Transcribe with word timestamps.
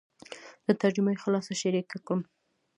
د 0.67 0.69
ترجمې 0.81 1.15
خلاصه 1.23 1.53
شریکه 1.61 1.97
کړم. 2.05 2.21